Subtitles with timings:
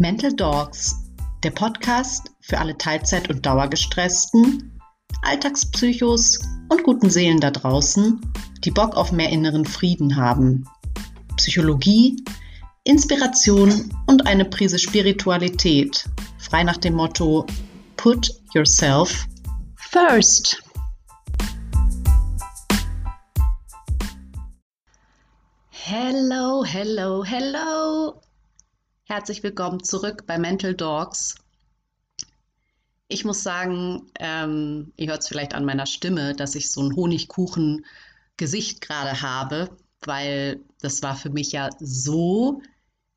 [0.00, 0.96] Mental Dogs,
[1.44, 4.80] der Podcast für alle Teilzeit- und Dauergestressten,
[5.20, 6.38] Alltagspsychos
[6.70, 8.18] und guten Seelen da draußen,
[8.64, 10.66] die Bock auf mehr inneren Frieden haben.
[11.36, 12.16] Psychologie,
[12.84, 16.08] Inspiration und eine Prise Spiritualität,
[16.38, 17.44] frei nach dem Motto
[17.98, 19.26] Put yourself
[19.76, 20.62] first.
[25.68, 28.18] Hello, hello, hello.
[29.10, 31.34] Herzlich willkommen zurück bei Mental Dogs.
[33.08, 36.94] Ich muss sagen, ähm, ihr hört es vielleicht an meiner Stimme, dass ich so ein
[36.94, 42.62] Honigkuchen-Gesicht gerade habe, weil das war für mich ja so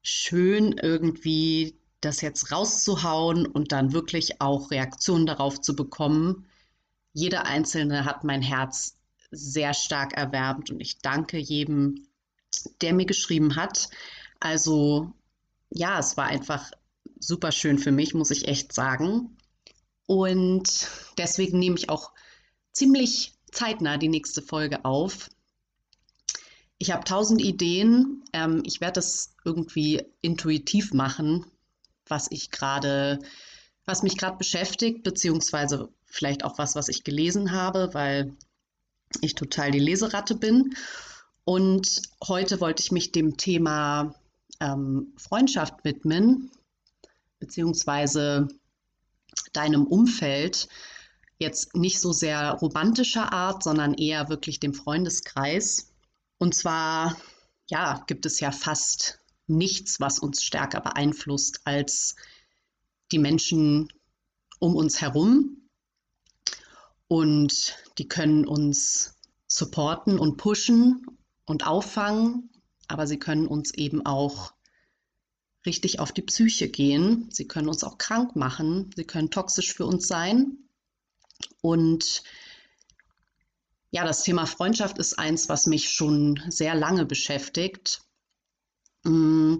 [0.02, 6.48] schön, irgendwie das jetzt rauszuhauen und dann wirklich auch Reaktionen darauf zu bekommen.
[7.14, 8.98] Jeder einzelne hat mein Herz
[9.30, 12.08] sehr stark erwärmt und ich danke jedem,
[12.82, 13.90] der mir geschrieben hat.
[14.40, 15.14] Also
[15.74, 16.72] ja, es war einfach
[17.20, 19.38] super schön für mich, muss ich echt sagen.
[20.06, 22.12] Und deswegen nehme ich auch
[22.72, 25.30] ziemlich zeitnah die nächste Folge auf.
[26.78, 28.24] Ich habe tausend Ideen.
[28.34, 31.46] Ähm, ich werde das irgendwie intuitiv machen,
[32.08, 33.20] was ich gerade,
[33.86, 38.34] was mich gerade beschäftigt, beziehungsweise vielleicht auch was, was ich gelesen habe, weil
[39.22, 40.76] ich total die Leseratte bin.
[41.46, 44.14] Und heute wollte ich mich dem Thema
[44.60, 46.52] ähm, Freundschaft widmen,
[47.40, 48.48] beziehungsweise
[49.52, 50.68] deinem Umfeld,
[51.40, 55.92] jetzt nicht so sehr romantischer Art, sondern eher wirklich dem Freundeskreis.
[56.38, 57.18] Und zwar,
[57.70, 62.16] ja, gibt es ja fast nichts, was uns stärker beeinflusst als
[63.12, 63.90] die Menschen
[64.60, 65.58] um uns herum.
[67.08, 69.16] Und die können uns
[69.48, 71.06] supporten und pushen
[71.46, 72.50] und auffangen
[72.88, 74.54] aber sie können uns eben auch
[75.66, 77.30] richtig auf die Psyche gehen.
[77.32, 78.92] Sie können uns auch krank machen.
[78.96, 80.58] Sie können toxisch für uns sein.
[81.62, 82.24] Und
[83.92, 88.02] ja, das Thema Freundschaft ist eins, was mich schon sehr lange beschäftigt.
[89.04, 89.58] Mm,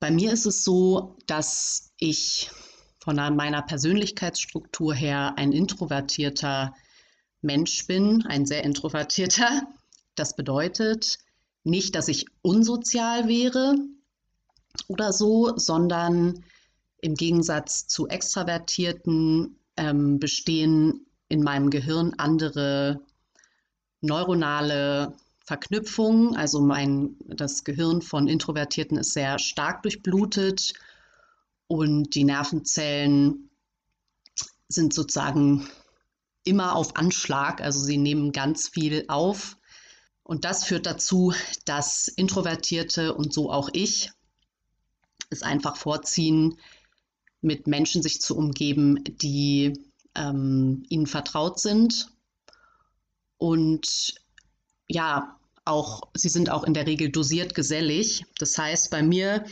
[0.00, 2.50] bei mir ist es so, dass ich
[2.98, 6.74] von meiner Persönlichkeitsstruktur her ein introvertierter
[7.42, 9.62] Mensch bin, ein sehr introvertierter.
[10.14, 11.18] Das bedeutet,
[11.64, 13.74] nicht, dass ich unsozial wäre
[14.88, 16.44] oder so, sondern
[17.00, 23.00] im Gegensatz zu Extravertierten ähm, bestehen in meinem Gehirn andere
[24.00, 25.14] neuronale
[25.44, 26.36] Verknüpfungen.
[26.36, 30.74] Also mein, das Gehirn von Introvertierten ist sehr stark durchblutet
[31.66, 33.50] und die Nervenzellen
[34.68, 35.68] sind sozusagen
[36.44, 37.60] immer auf Anschlag.
[37.60, 39.56] Also sie nehmen ganz viel auf
[40.24, 41.34] und das führt dazu,
[41.66, 44.10] dass Introvertierte und so auch ich
[45.30, 46.58] es einfach vorziehen,
[47.42, 49.74] mit Menschen sich zu umgeben, die
[50.14, 52.08] ähm, ihnen vertraut sind.
[53.36, 54.14] Und
[54.88, 58.24] ja, auch, sie sind auch in der Regel dosiert gesellig.
[58.38, 59.44] Das heißt, bei mir,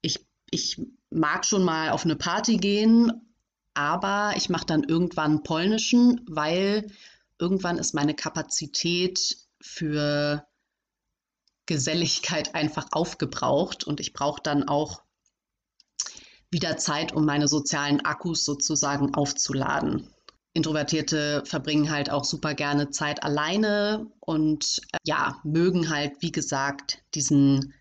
[0.00, 3.10] ich, ich mag schon mal auf eine Party gehen,
[3.74, 6.86] aber ich mache dann irgendwann polnischen, weil
[7.40, 10.46] irgendwann ist meine Kapazität für
[11.66, 15.02] Geselligkeit einfach aufgebraucht und ich brauche dann auch
[16.50, 20.08] wieder Zeit, um meine sozialen Akkus sozusagen aufzuladen.
[20.54, 27.02] Introvertierte verbringen halt auch super gerne Zeit alleine und äh, ja, mögen halt, wie gesagt,
[27.14, 27.74] diesen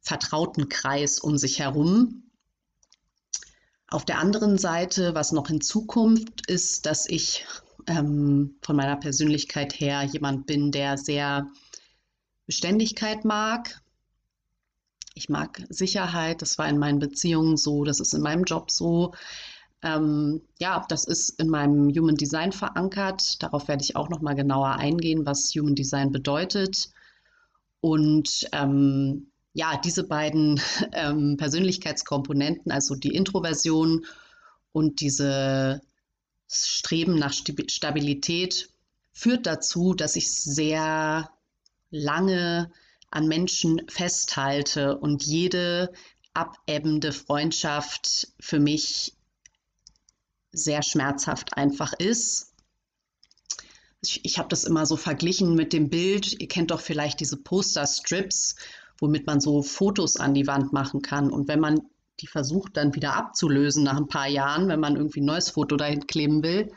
[0.00, 2.30] vertrauten Kreis um sich herum.
[3.88, 7.44] Auf der anderen Seite, was noch in Zukunft ist, dass ich
[7.86, 11.46] ähm, von meiner Persönlichkeit her jemand bin, der sehr
[12.46, 13.80] Beständigkeit mag.
[15.14, 19.12] Ich mag Sicherheit, das war in meinen Beziehungen so, das ist in meinem Job so.
[19.82, 23.42] Ähm, ja, das ist in meinem Human Design verankert.
[23.42, 26.90] Darauf werde ich auch noch mal genauer eingehen, was Human Design bedeutet.
[27.80, 30.60] Und ähm, ja, diese beiden
[30.92, 34.06] ähm, Persönlichkeitskomponenten, also die Introversion
[34.72, 35.80] und diese
[36.52, 38.68] Streben nach Stabilität
[39.12, 41.30] führt dazu, dass ich sehr
[41.90, 42.70] lange
[43.10, 45.92] an Menschen festhalte und jede
[46.34, 49.14] abebbende Freundschaft für mich
[50.50, 52.54] sehr schmerzhaft einfach ist.
[54.02, 56.40] Ich, ich habe das immer so verglichen mit dem Bild.
[56.40, 58.56] Ihr kennt doch vielleicht diese Poster-Strips,
[58.98, 61.30] womit man so Fotos an die Wand machen kann.
[61.30, 61.82] Und wenn man
[62.22, 65.76] die versucht dann wieder abzulösen nach ein paar Jahren, wenn man irgendwie ein neues Foto
[65.76, 66.72] dahin kleben will,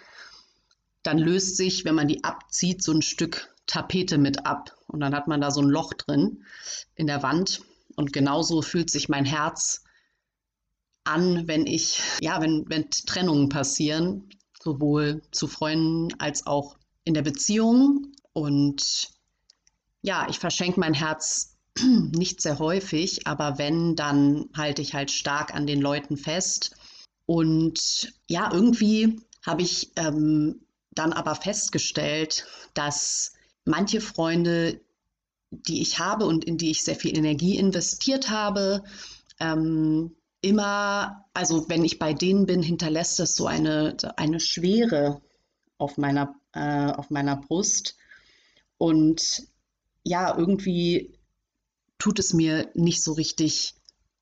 [1.04, 4.76] dann löst sich, wenn man die abzieht, so ein Stück Tapete mit ab.
[4.88, 6.44] Und dann hat man da so ein Loch drin
[6.96, 7.62] in der Wand.
[7.96, 9.84] Und genauso fühlt sich mein Herz
[11.04, 14.30] an, wenn ich, ja, wenn, wenn Trennungen passieren,
[14.62, 18.12] sowohl zu Freunden als auch in der Beziehung.
[18.34, 19.10] Und
[20.02, 25.54] ja, ich verschenke mein Herz nicht sehr häufig, aber wenn, dann halte ich halt stark
[25.54, 26.76] an den Leuten fest.
[27.26, 30.62] Und ja, irgendwie habe ich ähm,
[30.92, 33.34] dann aber festgestellt, dass
[33.66, 34.80] manche Freunde,
[35.52, 38.84] die ich habe und in die ich sehr viel Energie investiert habe,
[39.40, 45.22] ähm, immer, also wenn ich bei denen bin, hinterlässt das so eine, eine Schwere
[45.78, 47.96] auf meiner, äh, auf meiner Brust.
[48.78, 49.48] Und
[50.04, 51.15] ja, irgendwie
[51.98, 53.76] tut es mir nicht so richtig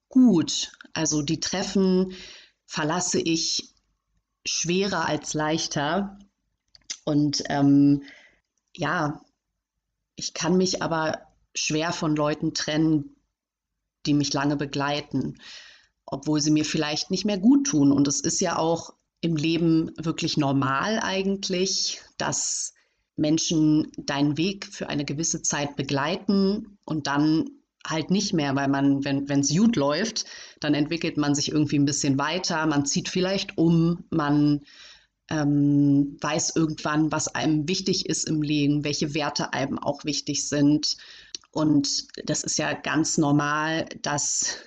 [0.10, 0.72] gut.
[0.94, 2.14] Also die Treffen
[2.66, 3.74] verlasse ich
[4.46, 6.20] schwerer als leichter.
[7.06, 8.04] Und ähm,
[8.76, 9.22] ja,
[10.16, 11.20] ich kann mich aber
[11.56, 13.16] schwer von Leuten trennen,
[14.06, 15.40] die mich lange begleiten,
[16.06, 17.92] obwohl sie mir vielleicht nicht mehr gut tun.
[17.92, 22.74] Und es ist ja auch im Leben wirklich normal eigentlich, dass
[23.16, 27.50] Menschen deinen Weg für eine gewisse Zeit begleiten und dann
[27.86, 30.26] halt nicht mehr, weil man, wenn es gut läuft,
[30.60, 34.62] dann entwickelt man sich irgendwie ein bisschen weiter, man zieht vielleicht um, man
[35.30, 40.98] ähm, weiß irgendwann, was einem wichtig ist im Leben, welche Werte einem auch wichtig sind.
[41.52, 44.58] Und das ist ja ganz normal, dass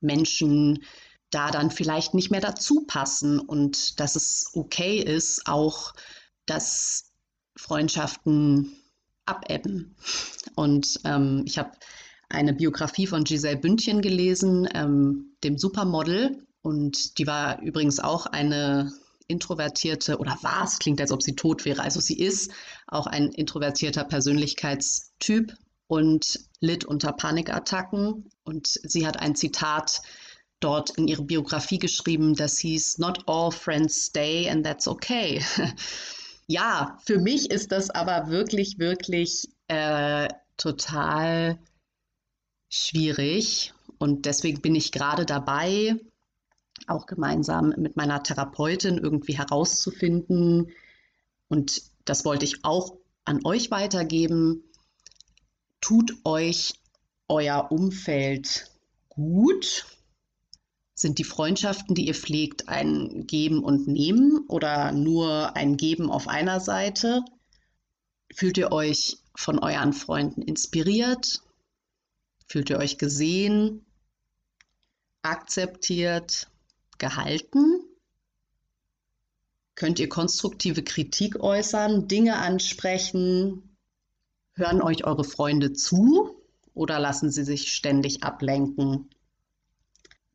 [0.00, 0.84] Menschen
[1.30, 5.92] da dann vielleicht nicht mehr dazu passen und dass es okay ist, auch
[6.46, 7.12] dass
[7.56, 8.72] Freundschaften
[9.26, 9.96] abebben.
[10.54, 11.72] Und ähm, ich habe
[12.28, 16.46] eine Biografie von Giselle Bündchen gelesen, ähm, dem Supermodel.
[16.62, 18.92] Und die war übrigens auch eine
[19.28, 21.82] introvertierte, oder war es, klingt, als ob sie tot wäre.
[21.82, 22.50] Also sie ist
[22.86, 25.54] auch ein introvertierter Persönlichkeitstyp
[25.86, 28.30] und litt unter Panikattacken.
[28.44, 30.00] Und sie hat ein Zitat
[30.60, 35.42] dort in ihre Biografie geschrieben, das hieß, Not all friends stay and that's okay.
[36.46, 41.58] ja, für mich ist das aber wirklich, wirklich äh, total
[42.68, 43.72] schwierig.
[43.98, 45.96] Und deswegen bin ich gerade dabei,
[46.86, 50.70] auch gemeinsam mit meiner Therapeutin irgendwie herauszufinden.
[51.48, 54.64] Und das wollte ich auch an euch weitergeben.
[55.80, 56.74] Tut euch
[57.28, 58.70] euer Umfeld
[59.08, 59.86] gut?
[60.94, 66.26] Sind die Freundschaften, die ihr pflegt, ein Geben und Nehmen oder nur ein Geben auf
[66.26, 67.24] einer Seite?
[68.34, 71.42] Fühlt ihr euch von euren Freunden inspiriert?
[72.48, 73.84] Fühlt ihr euch gesehen,
[75.22, 76.50] akzeptiert,
[76.96, 77.84] gehalten?
[79.74, 83.76] Könnt ihr konstruktive Kritik äußern, Dinge ansprechen?
[84.54, 86.42] Hören euch eure Freunde zu
[86.74, 89.10] oder lassen sie sich ständig ablenken?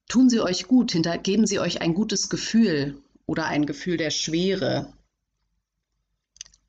[0.07, 4.94] Tun sie euch gut, geben sie euch ein gutes Gefühl oder ein Gefühl der Schwere?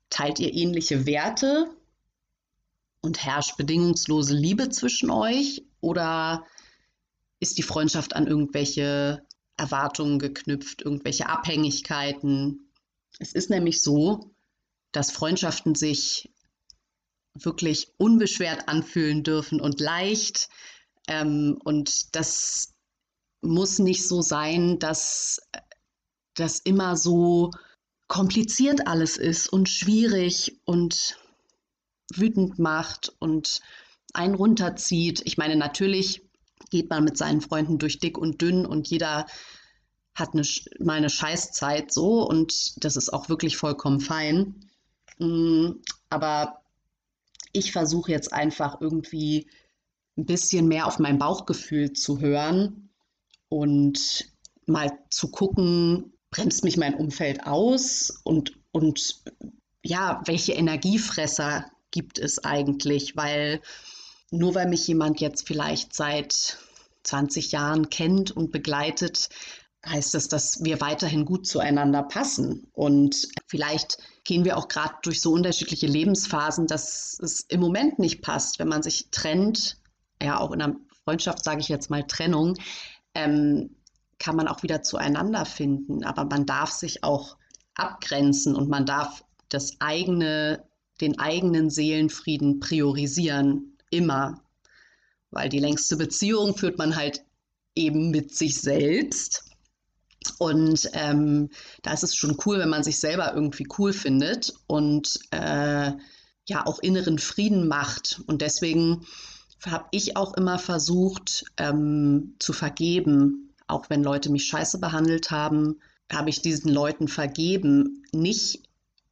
[0.09, 1.69] Teilt ihr ähnliche Werte
[3.05, 6.45] und herrscht bedingungslose Liebe zwischen euch oder
[7.39, 9.25] ist die Freundschaft an irgendwelche
[9.57, 12.71] Erwartungen geknüpft, irgendwelche Abhängigkeiten?
[13.19, 14.35] Es ist nämlich so,
[14.91, 16.33] dass Freundschaften sich
[17.33, 20.49] wirklich unbeschwert anfühlen dürfen und leicht.
[21.07, 22.73] Ähm, und das
[23.41, 25.41] muss nicht so sein, dass
[26.33, 27.51] das immer so
[28.07, 31.17] kompliziert alles ist und schwierig und
[32.13, 33.61] wütend macht und
[34.13, 35.21] einen runterzieht.
[35.25, 36.21] Ich meine, natürlich
[36.69, 39.25] geht man mit seinen Freunden durch dick und dünn und jeder
[40.15, 40.43] hat eine,
[40.79, 44.55] mal eine Scheißzeit so und das ist auch wirklich vollkommen fein.
[45.19, 45.71] Mm,
[46.09, 46.61] aber
[47.51, 49.49] ich versuche jetzt einfach irgendwie
[50.17, 52.89] ein bisschen mehr auf mein Bauchgefühl zu hören
[53.49, 54.29] und
[54.65, 59.21] mal zu gucken, bremst mich mein Umfeld aus und, und
[59.83, 63.61] ja, welche Energiefresser gibt es eigentlich, weil
[64.29, 66.57] nur weil mich jemand jetzt vielleicht seit
[67.03, 69.29] 20 Jahren kennt und begleitet,
[69.85, 72.67] heißt das, dass wir weiterhin gut zueinander passen.
[72.73, 78.21] Und vielleicht gehen wir auch gerade durch so unterschiedliche Lebensphasen, dass es im Moment nicht
[78.21, 79.77] passt, wenn man sich trennt,
[80.21, 80.75] ja auch in einer
[81.05, 82.57] Freundschaft sage ich jetzt mal Trennung,
[83.13, 83.69] ähm,
[84.19, 86.03] kann man auch wieder zueinander finden.
[86.03, 87.37] Aber man darf sich auch
[87.75, 90.61] abgrenzen und man darf das eigene
[91.01, 94.41] den eigenen Seelenfrieden priorisieren, immer.
[95.31, 97.23] Weil die längste Beziehung führt man halt
[97.75, 99.43] eben mit sich selbst.
[100.39, 101.49] Und ähm,
[101.83, 105.91] da ist es schon cool, wenn man sich selber irgendwie cool findet und äh,
[106.47, 108.21] ja auch inneren Frieden macht.
[108.27, 109.05] Und deswegen
[109.65, 113.53] habe ich auch immer versucht ähm, zu vergeben.
[113.67, 115.79] auch wenn Leute mich scheiße behandelt haben,
[116.11, 118.03] habe ich diesen Leuten vergeben.
[118.11, 118.64] Nicht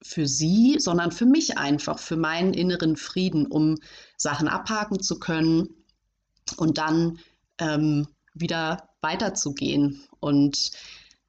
[0.04, 3.78] für sie, sondern für mich einfach, für meinen inneren Frieden, um
[4.18, 5.70] Sachen abhaken zu können
[6.58, 7.20] und dann
[7.58, 10.04] ähm, wieder weiterzugehen.
[10.20, 10.72] Und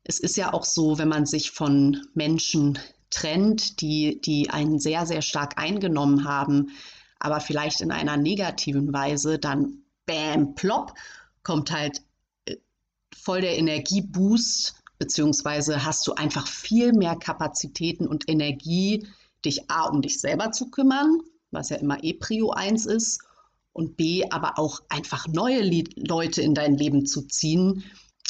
[0.02, 2.78] es ist ja auch so, wenn man sich von Menschen
[3.11, 6.73] trennt, die, die einen sehr, sehr stark eingenommen haben,
[7.21, 10.95] aber vielleicht in einer negativen Weise, dann bam, plopp,
[11.43, 12.02] kommt halt
[12.45, 12.57] äh,
[13.16, 19.06] voll der Energieboost, beziehungsweise hast du einfach viel mehr Kapazitäten und Energie,
[19.44, 21.20] dich A, um dich selber zu kümmern,
[21.50, 23.20] was ja immer eh Prio 1 ist,
[23.75, 25.61] und B, aber auch einfach neue
[25.96, 27.84] Leute in dein Leben zu ziehen,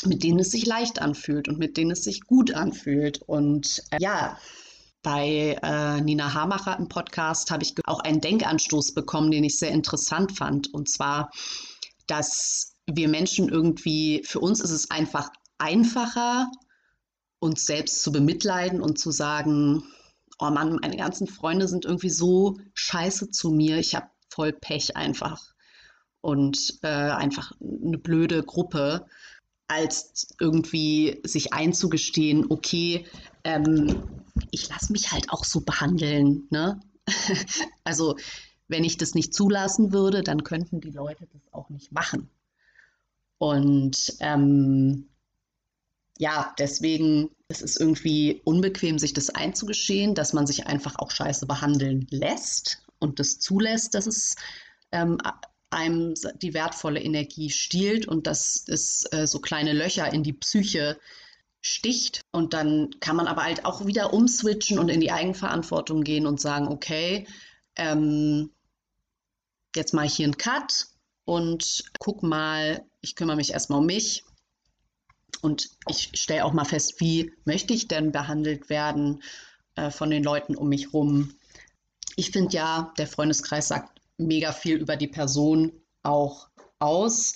[0.04, 3.22] mit denen es sich leicht anfühlt und mit denen es sich gut anfühlt.
[3.22, 4.36] Und äh, ja,
[5.02, 9.70] bei äh, Nina Hamacher im Podcast habe ich auch einen Denkanstoß bekommen, den ich sehr
[9.70, 10.74] interessant fand.
[10.74, 11.30] Und zwar,
[12.08, 16.50] dass wir Menschen irgendwie, für uns ist es einfach einfacher,
[17.38, 19.84] uns selbst zu bemitleiden und zu sagen,
[20.38, 24.96] oh Mann, meine ganzen Freunde sind irgendwie so scheiße zu mir, ich habe voll Pech
[24.96, 25.54] einfach
[26.20, 29.06] und äh, einfach eine blöde Gruppe,
[29.68, 33.06] als irgendwie sich einzugestehen, okay,
[33.44, 34.02] ähm,
[34.50, 36.46] ich lasse mich halt auch so behandeln.
[36.50, 36.80] Ne?
[37.84, 38.16] also
[38.68, 42.30] wenn ich das nicht zulassen würde, dann könnten die Leute das auch nicht machen.
[43.38, 45.08] Und ähm,
[46.18, 51.46] ja, deswegen ist es irgendwie unbequem, sich das einzugestehen, dass man sich einfach auch scheiße
[51.46, 54.36] behandeln lässt und das zulässt, dass es
[54.92, 55.18] ähm,
[55.70, 60.98] einem die wertvolle Energie stiehlt und dass es äh, so kleine Löcher in die Psyche
[61.60, 62.20] sticht.
[62.30, 66.40] Und dann kann man aber halt auch wieder umswitchen und in die Eigenverantwortung gehen und
[66.40, 67.26] sagen, okay,
[67.76, 68.50] ähm,
[69.74, 70.86] jetzt mache ich hier einen Cut
[71.24, 74.24] und guck mal, ich kümmere mich erstmal um mich.
[75.44, 79.22] Und ich stelle auch mal fest, wie möchte ich denn behandelt werden
[79.74, 81.34] äh, von den Leuten um mich rum.
[82.16, 85.72] Ich finde ja, der Freundeskreis sagt mega viel über die Person
[86.02, 86.48] auch
[86.78, 87.34] aus.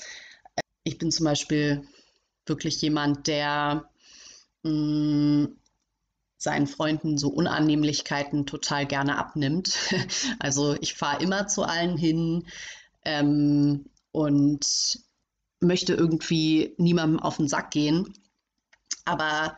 [0.85, 1.87] Ich bin zum Beispiel
[2.47, 3.91] wirklich jemand, der
[4.63, 5.59] mh, mm,
[6.39, 9.77] seinen Freunden so Unannehmlichkeiten total gerne abnimmt.
[10.39, 12.47] Also ich fahre immer zu allen hin
[13.05, 14.65] ähm, und
[15.61, 18.13] möchte irgendwie niemandem auf den Sack gehen.
[19.05, 19.57] Aber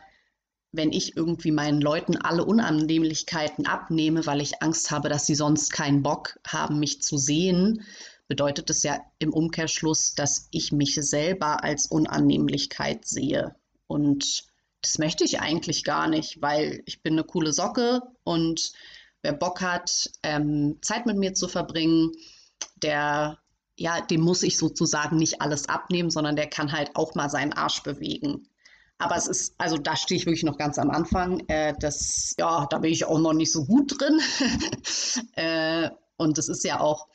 [0.71, 5.71] wenn ich irgendwie meinen Leuten alle Unannehmlichkeiten abnehme, weil ich Angst habe, dass sie sonst
[5.71, 7.83] keinen Bock haben, mich zu sehen,
[8.27, 13.55] bedeutet das ja im Umkehrschluss, dass ich mich selber als Unannehmlichkeit sehe.
[13.87, 14.45] Und
[14.81, 18.71] das möchte ich eigentlich gar nicht, weil ich bin eine coole Socke und
[19.21, 22.13] wer Bock hat, ähm, Zeit mit mir zu verbringen,
[22.81, 23.37] der
[23.81, 27.51] ja, dem muss ich sozusagen nicht alles abnehmen, sondern der kann halt auch mal seinen
[27.51, 28.47] Arsch bewegen.
[28.99, 31.43] Aber es ist, also da stehe ich wirklich noch ganz am Anfang.
[31.47, 34.21] Äh, das, ja, da bin ich auch noch nicht so gut drin.
[35.35, 37.07] äh, und es ist ja auch,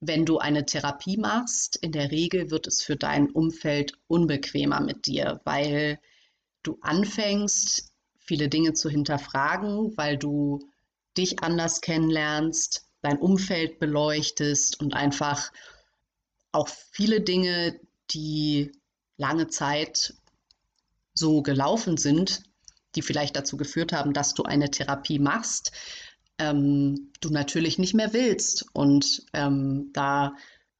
[0.00, 5.04] wenn du eine Therapie machst, in der Regel wird es für dein Umfeld unbequemer mit
[5.04, 5.98] dir, weil
[6.62, 10.60] du anfängst, viele Dinge zu hinterfragen, weil du
[11.18, 15.52] dich anders kennenlernst, dein Umfeld beleuchtest und einfach
[16.52, 17.78] auch viele Dinge,
[18.10, 18.72] die
[19.16, 20.14] lange Zeit
[21.14, 22.42] so gelaufen sind,
[22.94, 25.72] die vielleicht dazu geführt haben, dass du eine Therapie machst,
[26.38, 28.66] ähm, du natürlich nicht mehr willst.
[28.72, 30.34] Und ähm, da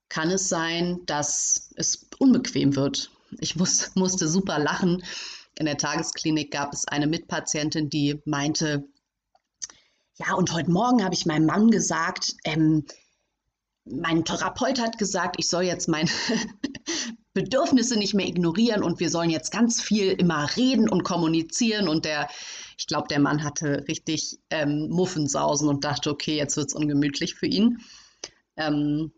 [0.08, 3.10] kann es sein, dass es unbequem wird.
[3.38, 5.04] Ich muss, musste super lachen.
[5.56, 8.88] In der Tagesklinik gab es eine Mitpatientin, die meinte,
[10.16, 12.84] ja, und heute Morgen habe ich meinem Mann gesagt, ähm,
[13.84, 16.10] mein Therapeut hat gesagt, ich soll jetzt meine
[17.32, 21.88] Bedürfnisse nicht mehr ignorieren und wir sollen jetzt ganz viel immer reden und kommunizieren.
[21.88, 22.28] Und der,
[22.76, 27.34] ich glaube, der Mann hatte richtig ähm, Muffensausen und dachte, okay, jetzt wird es ungemütlich
[27.34, 27.78] für ihn.
[28.56, 29.12] Ähm,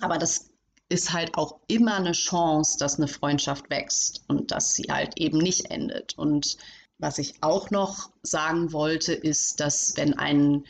[0.00, 0.50] aber das
[0.88, 5.38] ist halt auch immer eine Chance, dass eine Freundschaft wächst und dass sie halt eben
[5.38, 6.16] nicht endet.
[6.16, 6.56] Und
[6.98, 10.66] was ich auch noch sagen wollte, ist, dass wenn einen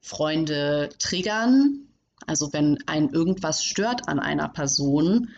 [0.00, 1.88] Freunde triggern,
[2.26, 5.30] also wenn ein irgendwas stört an einer Person,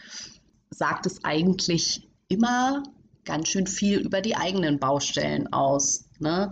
[0.70, 2.82] sagt es eigentlich immer
[3.24, 6.08] ganz schön viel über die eigenen Baustellen aus.
[6.18, 6.50] Ne?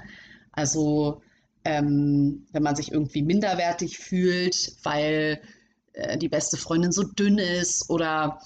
[0.52, 1.22] Also
[1.64, 5.40] ähm, wenn man sich irgendwie minderwertig fühlt, weil
[5.92, 8.40] äh, die beste Freundin so dünn ist oder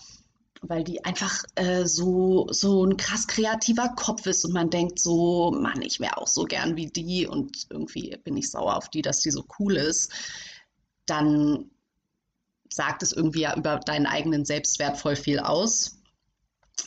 [0.61, 5.53] weil die einfach äh, so, so ein krass kreativer Kopf ist und man denkt so,
[5.53, 9.03] Mann, ich wäre auch so gern wie die und irgendwie bin ich sauer auf die,
[9.03, 10.13] dass die so cool ist,
[11.11, 11.71] dann
[12.71, 15.99] sagt es irgendwie ja über deinen eigenen Selbstwert voll viel aus.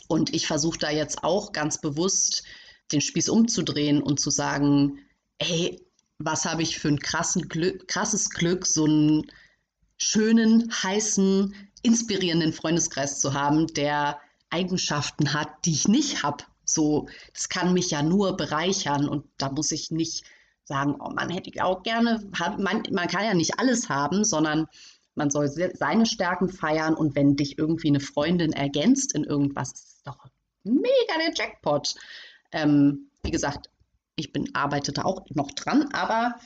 [0.08, 2.44] Und ich versuche da jetzt auch ganz bewusst
[2.92, 4.98] den Spieß umzudrehen und zu sagen,
[5.40, 5.84] hey,
[6.18, 9.30] was habe ich für ein Glück, krasses Glück, so einen
[9.96, 16.44] schönen, heißen, inspirierenden Freundeskreis zu haben, der Eigenschaften hat, die ich nicht habe.
[16.64, 20.24] So, das kann mich ja nur bereichern und da muss ich nicht
[20.64, 22.22] sagen, oh man hätte ich auch gerne,
[22.58, 24.66] man, man kann ja nicht alles haben, sondern
[25.14, 30.02] man soll seine Stärken feiern und wenn dich irgendwie eine Freundin ergänzt in irgendwas, ist
[30.06, 30.26] doch
[30.64, 31.94] mega der Jackpot.
[32.52, 33.68] Ähm, wie gesagt,
[34.16, 36.36] ich bin, arbeite da auch noch dran, aber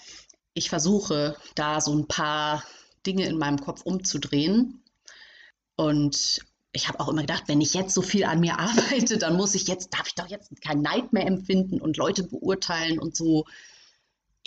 [0.54, 2.64] ich versuche da so ein paar
[3.06, 4.82] Dinge in meinem Kopf umzudrehen.
[5.76, 6.40] Und
[6.72, 9.54] ich habe auch immer gedacht, wenn ich jetzt so viel an mir arbeite, dann muss
[9.54, 13.44] ich jetzt, darf ich doch jetzt kein Neid mehr empfinden und Leute beurteilen und so.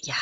[0.04, 0.16] Ja,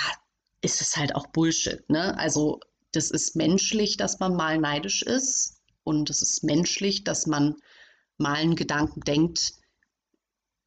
[0.62, 1.88] ist es halt auch Bullshit.
[1.90, 2.18] Ne?
[2.18, 2.60] Also
[2.92, 7.56] das ist menschlich, dass man mal neidisch ist und es ist menschlich, dass man
[8.18, 9.54] mal einen Gedanken denkt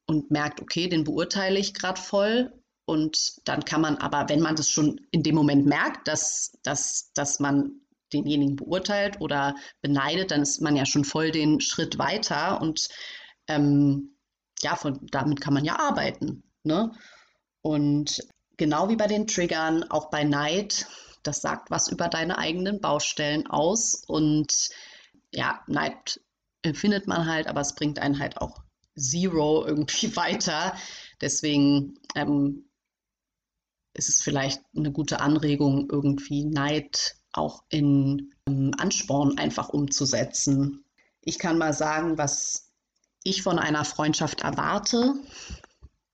[0.07, 2.53] und merkt, okay, den beurteile ich gerade voll.
[2.85, 7.11] Und dann kann man aber, wenn man das schon in dem Moment merkt, dass, dass,
[7.13, 12.59] dass man denjenigen beurteilt oder beneidet, dann ist man ja schon voll den Schritt weiter
[12.61, 12.89] und
[13.47, 14.17] ähm,
[14.61, 16.43] ja, von, damit kann man ja arbeiten.
[16.63, 16.91] Ne?
[17.61, 18.21] Und
[18.61, 20.85] genau wie bei den Triggern, auch bei Neid,
[21.23, 24.03] das sagt was über deine eigenen Baustellen aus.
[24.05, 24.69] Und
[25.31, 26.21] ja, Neid
[26.73, 28.61] findet man halt, aber es bringt einen halt auch
[28.95, 30.75] Zero irgendwie weiter.
[31.21, 32.69] Deswegen ähm,
[33.95, 40.85] ist es vielleicht eine gute Anregung, irgendwie Neid auch in ähm, Ansporn einfach umzusetzen.
[41.21, 42.71] Ich kann mal sagen, was
[43.23, 45.15] ich von einer Freundschaft erwarte.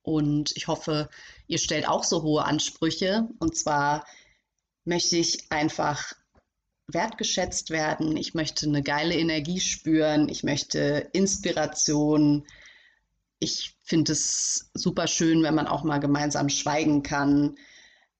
[0.07, 1.09] Und ich hoffe,
[1.47, 3.27] ihr stellt auch so hohe Ansprüche.
[3.39, 4.05] Und zwar
[4.85, 6.13] möchte ich einfach
[6.87, 8.15] wertgeschätzt werden.
[8.15, 10.29] Ich möchte eine geile Energie spüren.
[10.29, 12.47] Ich möchte Inspiration.
[13.39, 17.57] Ich finde es super schön, wenn man auch mal gemeinsam schweigen kann.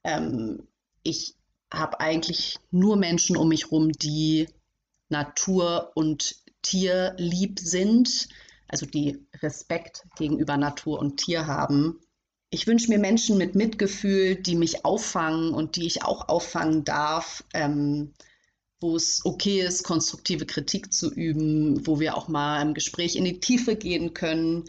[0.03, 0.67] Ähm,
[1.03, 1.35] ich
[1.73, 4.49] habe eigentlich nur Menschen um mich herum, die
[5.07, 8.27] Natur und Tier lieb sind,
[8.67, 11.99] also die Respekt gegenüber Natur und Tier haben.
[12.49, 17.43] Ich wünsche mir Menschen mit Mitgefühl, die mich auffangen und die ich auch auffangen darf,
[17.53, 18.13] ähm,
[18.79, 23.25] wo es okay ist, konstruktive Kritik zu üben, wo wir auch mal im Gespräch in
[23.25, 24.65] die Tiefe gehen können,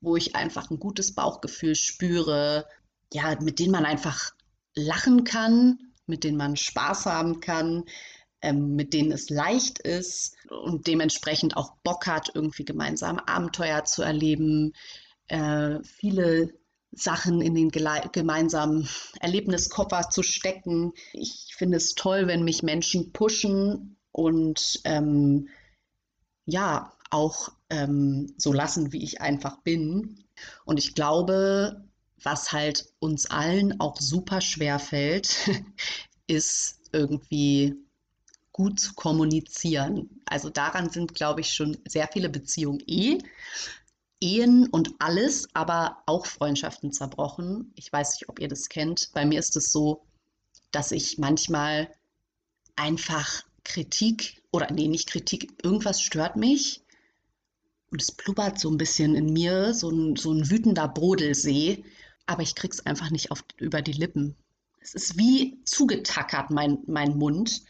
[0.00, 2.66] wo ich einfach ein gutes Bauchgefühl spüre,
[3.12, 4.32] ja, mit denen man einfach
[4.74, 7.84] lachen kann, mit denen man Spaß haben kann,
[8.42, 14.02] ähm, mit denen es leicht ist und dementsprechend auch Bock hat, irgendwie gemeinsam Abenteuer zu
[14.02, 14.72] erleben,
[15.28, 16.52] äh, viele
[16.92, 18.88] Sachen in den gemeinsamen
[19.20, 20.92] Erlebniskoffer zu stecken.
[21.12, 25.48] Ich finde es toll, wenn mich Menschen pushen und ähm,
[26.46, 30.24] ja, auch ähm, so lassen, wie ich einfach bin.
[30.64, 31.84] Und ich glaube,
[32.22, 35.48] was halt uns allen auch super schwer fällt,
[36.26, 37.76] ist irgendwie
[38.52, 40.22] gut zu kommunizieren.
[40.26, 43.18] Also daran sind, glaube ich, schon sehr viele Beziehungen eh
[44.22, 47.72] Ehen und alles, aber auch Freundschaften zerbrochen.
[47.74, 49.10] Ich weiß nicht, ob ihr das kennt.
[49.14, 50.04] Bei mir ist es so,
[50.72, 51.90] dass ich manchmal
[52.76, 56.82] einfach Kritik oder nee, nicht Kritik, irgendwas stört mich
[57.90, 61.84] und es blubbert so ein bisschen in mir, so ein, so ein wütender Brodelsee,
[62.26, 64.36] aber ich krieg's einfach nicht auf, über die Lippen.
[64.80, 67.62] Es ist wie zugetackert, mein, mein Mund.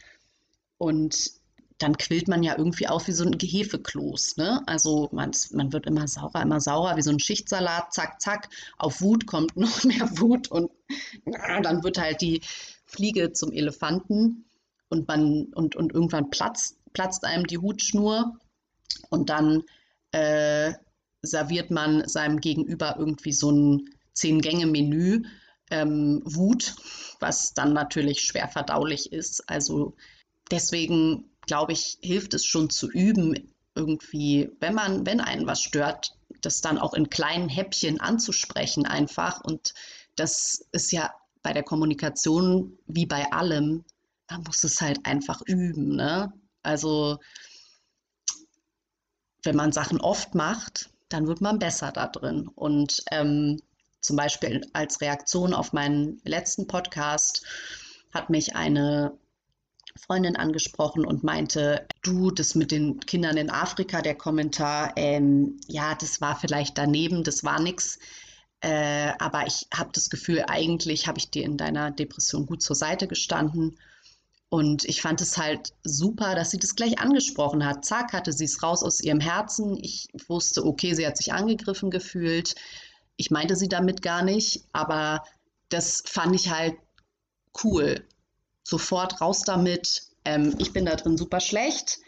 [0.81, 1.33] Und
[1.77, 4.37] dann quillt man ja irgendwie auch wie so ein Gehefekloß.
[4.37, 4.63] Ne?
[4.65, 8.49] Also man, man wird immer saurer, immer saurer, wie so ein Schichtsalat, zack, zack.
[8.79, 10.71] Auf Wut kommt noch mehr Wut und
[11.61, 12.41] dann wird halt die
[12.85, 14.45] Fliege zum Elefanten
[14.89, 18.39] und man und, und irgendwann platzt, platzt einem die Hutschnur
[19.11, 19.61] und dann
[20.13, 20.73] äh,
[21.21, 25.25] serviert man seinem Gegenüber irgendwie so ein Zehn-Gänge-Menü
[25.69, 26.73] ähm, Wut,
[27.19, 29.47] was dann natürlich schwer verdaulich ist.
[29.47, 29.95] Also
[30.51, 36.15] deswegen glaube ich, hilft es schon zu üben, irgendwie, wenn man, wenn einen was stört,
[36.41, 39.41] das dann auch in kleinen Häppchen anzusprechen einfach.
[39.43, 39.73] Und
[40.15, 43.83] das ist ja bei der Kommunikation wie bei allem,
[44.29, 45.95] man muss es halt einfach üben.
[45.95, 46.31] Ne?
[46.63, 47.17] Also
[49.43, 52.47] wenn man Sachen oft macht, dann wird man besser da drin.
[52.47, 53.59] Und ähm,
[53.99, 57.45] zum Beispiel als Reaktion auf meinen letzten Podcast
[58.13, 59.17] hat mich eine
[59.95, 65.95] Freundin angesprochen und meinte, du, das mit den Kindern in Afrika, der Kommentar, ähm, ja,
[65.95, 67.99] das war vielleicht daneben, das war nichts.
[68.61, 72.75] Äh, aber ich habe das Gefühl, eigentlich habe ich dir in deiner Depression gut zur
[72.75, 73.77] Seite gestanden.
[74.49, 77.85] Und ich fand es halt super, dass sie das gleich angesprochen hat.
[77.85, 79.77] Zack, hatte sie es raus aus ihrem Herzen.
[79.81, 82.55] Ich wusste, okay, sie hat sich angegriffen gefühlt.
[83.15, 85.23] Ich meinte sie damit gar nicht, aber
[85.69, 86.75] das fand ich halt
[87.63, 88.05] cool.
[88.63, 90.03] Sofort raus damit.
[90.25, 91.99] Ähm, ich bin da drin super schlecht.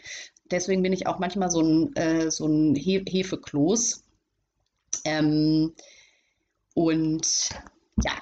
[0.50, 4.04] Deswegen bin ich auch manchmal so ein, äh, so ein He Hefekloß.
[5.04, 5.74] Ähm,
[6.74, 7.26] und
[8.02, 8.12] ja,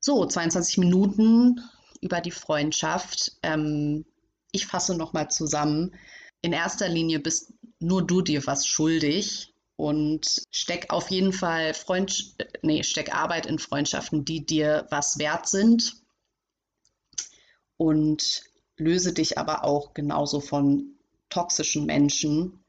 [0.00, 1.60] so, 22 Minuten
[2.00, 3.32] über die Freundschaft.
[3.42, 4.04] Ähm,
[4.52, 5.94] ich fasse nochmal zusammen.
[6.42, 12.34] In erster Linie bist nur du dir was schuldig und steck auf jeden Fall Freund,
[12.62, 15.99] nee, steck Arbeit in Freundschaften, die dir was wert sind
[17.80, 18.42] und
[18.76, 20.98] löse dich aber auch genauso von
[21.30, 22.62] toxischen Menschen,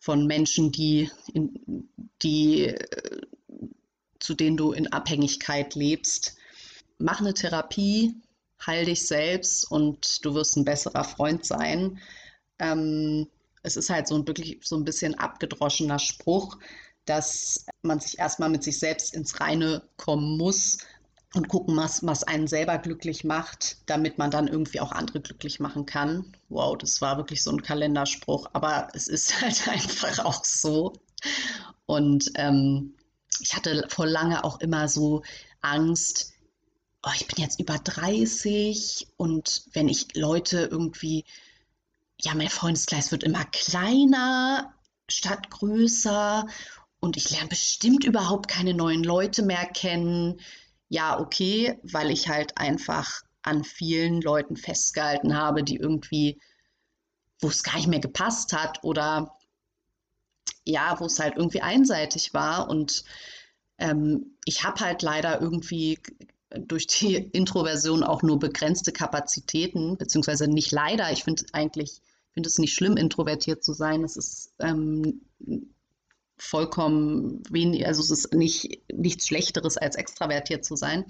[0.00, 1.88] von Menschen, die, in,
[2.22, 2.74] die
[4.18, 6.36] zu denen du in Abhängigkeit lebst.
[6.98, 8.16] Mach eine Therapie,
[8.66, 11.98] heil dich selbst und du wirst ein besserer Freund sein.
[12.58, 13.26] Ähm,
[13.62, 16.58] es ist halt so ein wirklich so ein bisschen abgedroschener Spruch,
[17.06, 20.80] dass man sich erstmal mit sich selbst ins Reine kommen muss
[21.34, 25.60] und gucken muss, was einen selber glücklich macht, damit man dann irgendwie auch andere glücklich
[25.60, 26.36] machen kann.
[26.48, 30.92] Wow, das war wirklich so ein Kalenderspruch, aber es ist halt einfach auch so.
[31.86, 32.94] Und ähm,
[33.40, 35.22] ich hatte vor lange auch immer so
[35.60, 36.32] Angst,
[37.02, 41.24] oh, ich bin jetzt über 30 und wenn ich Leute irgendwie,
[42.20, 44.72] ja, mein Freundeskreis wird immer kleiner
[45.08, 46.46] statt größer
[47.00, 50.40] und ich lerne bestimmt überhaupt keine neuen Leute mehr kennen.
[50.88, 56.40] Ja, okay, weil ich halt einfach an vielen Leuten festgehalten habe, die irgendwie,
[57.40, 59.36] wo es gar nicht mehr gepasst hat oder
[60.64, 63.04] ja, wo es halt irgendwie einseitig war und
[63.78, 65.98] ähm, ich habe halt leider irgendwie
[66.50, 71.10] durch die Introversion auch nur begrenzte Kapazitäten, beziehungsweise nicht leider.
[71.12, 72.00] Ich finde eigentlich,
[72.32, 74.04] finde es nicht schlimm, introvertiert zu sein.
[74.04, 75.22] Es ist ähm,
[76.36, 81.04] vollkommen wenig, also es ist nicht, nichts Schlechteres als extravertiert zu sein.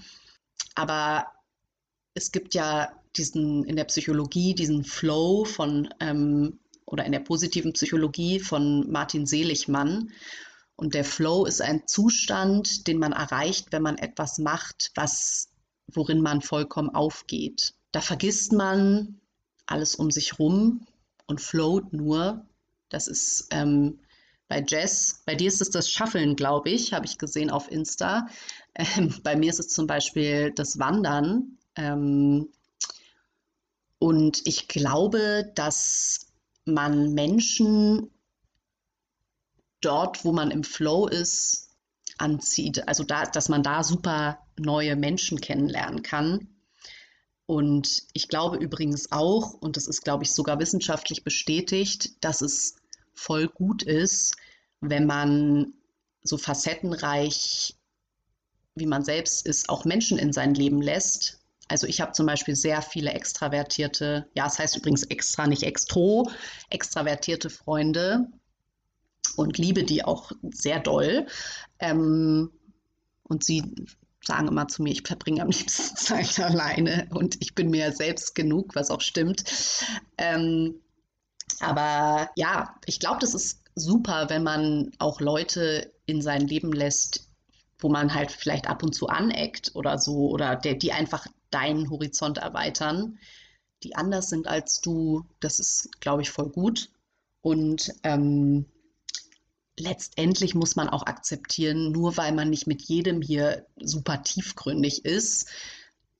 [0.74, 1.26] Aber
[2.14, 7.72] es gibt ja diesen in der Psychologie diesen Flow von ähm, oder in der positiven
[7.72, 10.10] Psychologie von Martin Seligmann.
[10.76, 15.48] Und der Flow ist ein Zustand, den man erreicht, wenn man etwas macht, was,
[15.86, 17.74] worin man vollkommen aufgeht.
[17.92, 19.20] Da vergisst man
[19.66, 20.86] alles um sich rum
[21.26, 22.44] und float nur.
[22.88, 24.00] Das ist ähm,
[24.48, 28.28] bei Jess, bei dir ist es das Shuffeln, glaube ich, habe ich gesehen auf Insta.
[28.74, 31.58] Ähm, bei mir ist es zum Beispiel das Wandern.
[31.76, 32.48] Ähm,
[33.98, 36.32] und ich glaube, dass
[36.64, 38.10] man Menschen
[39.80, 41.70] dort, wo man im Flow ist,
[42.18, 42.88] anzieht.
[42.88, 46.48] Also da, dass man da super neue Menschen kennenlernen kann.
[47.46, 52.76] Und ich glaube übrigens auch, und das ist, glaube ich, sogar wissenschaftlich bestätigt, dass es
[53.14, 54.36] voll gut ist,
[54.80, 55.72] wenn man
[56.22, 57.74] so facettenreich,
[58.74, 61.40] wie man selbst ist, auch Menschen in sein Leben lässt.
[61.68, 66.30] Also ich habe zum Beispiel sehr viele extravertierte, ja, es heißt übrigens extra, nicht extro,
[66.70, 68.28] extravertierte Freunde,
[69.36, 71.26] und liebe die auch sehr doll.
[71.78, 72.50] Ähm,
[73.24, 73.74] und sie
[74.22, 78.34] sagen immer zu mir, ich verbringe am liebsten Zeit alleine und ich bin mir selbst
[78.34, 79.44] genug, was auch stimmt.
[80.18, 80.80] Ähm,
[81.60, 87.28] aber ja, ich glaube, das ist super, wenn man auch Leute in sein Leben lässt,
[87.78, 91.90] wo man halt vielleicht ab und zu aneckt oder so, oder der, die einfach deinen
[91.90, 93.18] Horizont erweitern,
[93.82, 95.24] die anders sind als du.
[95.40, 96.90] Das ist, glaube ich, voll gut.
[97.42, 98.66] Und ähm,
[99.78, 105.48] letztendlich muss man auch akzeptieren, nur weil man nicht mit jedem hier super tiefgründig ist.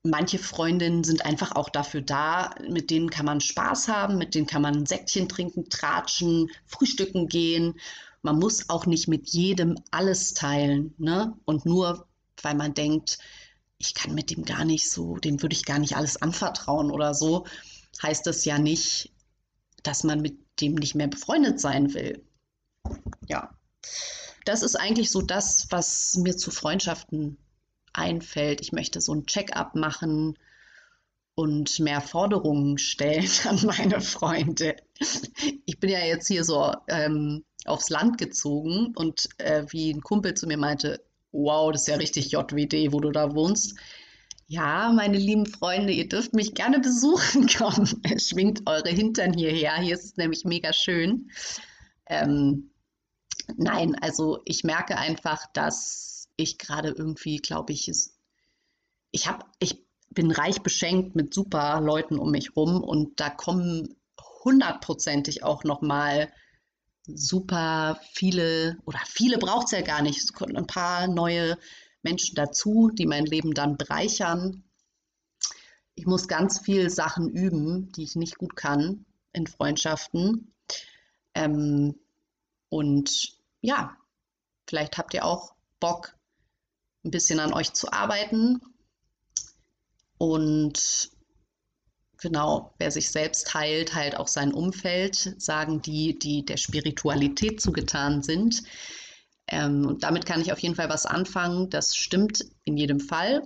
[0.05, 4.47] Manche Freundinnen sind einfach auch dafür da, mit denen kann man Spaß haben, mit denen
[4.47, 7.81] kann man ein Säckchen trinken, tratschen, frühstücken gehen.
[8.23, 10.95] Man muss auch nicht mit jedem alles teilen.
[10.99, 11.37] Ne?
[11.45, 12.07] Und nur
[12.43, 13.19] weil man denkt,
[13.79, 17.15] ich kann mit dem gar nicht so, dem würde ich gar nicht alles anvertrauen oder
[17.15, 17.47] so,
[18.03, 19.11] heißt das ja nicht,
[19.83, 22.23] dass man mit dem nicht mehr befreundet sein will
[23.29, 23.51] ja,
[24.45, 27.39] das ist eigentlich so das, was mir zu Freundschaften
[27.95, 28.61] einfällt.
[28.61, 30.39] Ich möchte so ein Check-up machen
[31.35, 34.77] und mehr Forderungen stellen an meine Freunde.
[35.65, 40.35] Ich bin ja jetzt hier so ähm, aufs Land gezogen und äh, wie ein Kumpel
[40.35, 41.03] zu mir meinte,
[41.33, 43.79] wow, das ist ja richtig JWD, wo du da wohnst.
[44.47, 47.87] Ja, meine lieben Freunde, ihr dürft mich gerne besuchen kommen.
[48.19, 49.77] Schwingt eure Hintern hierher.
[49.77, 51.31] Hier ist es nämlich mega schön.
[52.07, 52.71] Ähm,
[53.57, 58.19] Nein, also ich merke einfach, dass ich gerade irgendwie, glaube ich, ist,
[59.11, 63.97] ich habe, ich bin reich beschenkt mit super Leuten um mich rum und da kommen
[64.45, 66.33] hundertprozentig auch nochmal
[67.07, 70.19] super viele oder viele braucht es ja gar nicht.
[70.19, 71.59] Es kommen ein paar neue
[72.03, 74.65] Menschen dazu, die mein Leben dann bereichern.
[75.95, 80.53] Ich muss ganz viel Sachen üben, die ich nicht gut kann in Freundschaften.
[81.35, 81.95] Ähm,
[82.69, 83.97] und ja,
[84.67, 86.17] vielleicht habt ihr auch Bock,
[87.05, 88.61] ein bisschen an euch zu arbeiten.
[90.19, 91.11] Und
[92.19, 98.23] genau, wer sich selbst heilt, heilt auch sein Umfeld, sagen die, die der Spiritualität zugetan
[98.23, 98.63] sind.
[99.47, 101.69] Ähm, und damit kann ich auf jeden Fall was anfangen.
[101.71, 103.43] Das stimmt in jedem Fall.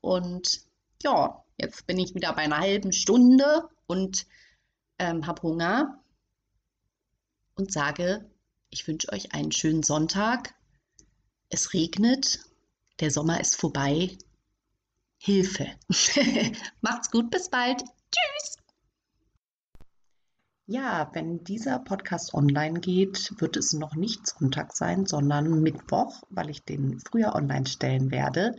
[0.00, 0.62] Und
[1.02, 4.26] ja, jetzt bin ich wieder bei einer halben Stunde und
[4.98, 6.02] ähm, habe Hunger
[7.54, 8.30] und sage,
[8.70, 10.54] ich wünsche euch einen schönen Sonntag.
[11.50, 12.40] Es regnet,
[13.02, 14.16] der Sommer ist vorbei.
[15.18, 15.66] Hilfe.
[16.82, 17.80] Macht's gut, bis bald.
[17.80, 18.56] Tschüss.
[20.66, 26.48] Ja, wenn dieser Podcast online geht, wird es noch nicht Sonntag sein, sondern Mittwoch, weil
[26.48, 28.54] ich den früher online stellen werde.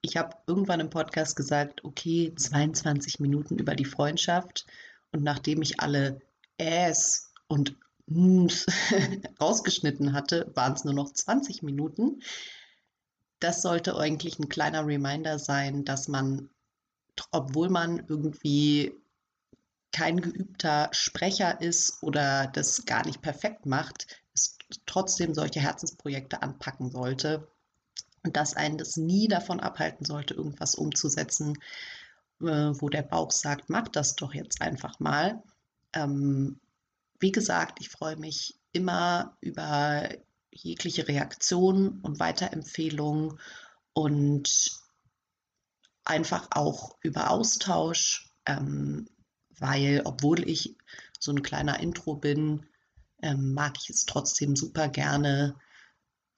[0.00, 4.66] Ich habe irgendwann im Podcast gesagt, okay, 22 Minuten über die Freundschaft.
[5.12, 6.20] Und nachdem ich alle
[6.58, 7.76] Äs und
[8.08, 8.66] Ms
[9.40, 12.20] rausgeschnitten hatte, waren es nur noch 20 Minuten.
[13.44, 16.48] Das sollte eigentlich ein kleiner Reminder sein, dass man,
[17.30, 18.94] obwohl man irgendwie
[19.92, 26.90] kein geübter Sprecher ist oder das gar nicht perfekt macht, es trotzdem solche Herzensprojekte anpacken
[26.90, 27.46] sollte
[28.22, 31.58] und dass einen das nie davon abhalten sollte, irgendwas umzusetzen,
[32.40, 35.42] äh, wo der Bauch sagt, mach das doch jetzt einfach mal.
[35.92, 36.58] Ähm,
[37.20, 40.08] wie gesagt, ich freue mich immer über
[40.54, 43.38] jegliche Reaktion und Weiterempfehlung
[43.92, 44.80] und
[46.04, 48.30] einfach auch über Austausch.
[48.46, 49.08] Ähm,
[49.58, 50.76] weil obwohl ich
[51.18, 52.66] so ein kleiner Intro bin,
[53.22, 55.56] ähm, mag ich es trotzdem super gerne,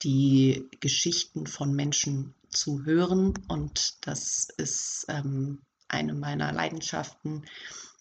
[0.03, 7.45] die Geschichten von Menschen zu hören und das ist ähm, eine meiner Leidenschaften.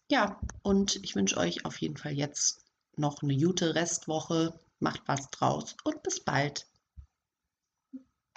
[0.08, 2.64] Ja, und ich wünsche euch auf jeden Fall jetzt
[2.96, 4.58] noch eine gute Restwoche.
[4.78, 6.66] Macht was draus und bis bald.